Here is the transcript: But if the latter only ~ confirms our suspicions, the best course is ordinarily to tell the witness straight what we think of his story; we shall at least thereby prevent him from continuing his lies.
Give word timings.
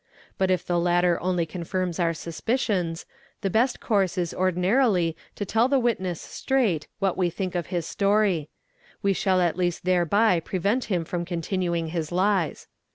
But 0.39 0.49
if 0.49 0.65
the 0.65 0.79
latter 0.79 1.21
only 1.21 1.45
~ 1.45 1.45
confirms 1.55 1.99
our 1.99 2.15
suspicions, 2.15 3.05
the 3.41 3.51
best 3.51 3.79
course 3.79 4.17
is 4.17 4.33
ordinarily 4.33 5.15
to 5.35 5.45
tell 5.45 5.67
the 5.67 5.77
witness 5.77 6.19
straight 6.19 6.87
what 6.97 7.15
we 7.17 7.29
think 7.29 7.53
of 7.53 7.67
his 7.67 7.85
story; 7.85 8.49
we 9.03 9.13
shall 9.13 9.39
at 9.41 9.57
least 9.57 9.85
thereby 9.85 10.39
prevent 10.39 10.85
him 10.85 11.05
from 11.05 11.23
continuing 11.23 11.89
his 11.89 12.11
lies. 12.11 12.65